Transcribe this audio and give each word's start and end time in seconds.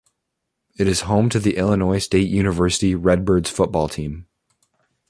It 0.79 0.87
is 0.87 1.01
home 1.01 1.29
to 1.29 1.37
the 1.39 1.57
Illinois 1.57 1.99
State 1.99 2.27
University 2.27 2.95
Redbirds 2.95 3.51
football 3.51 3.87
team. 3.87 4.25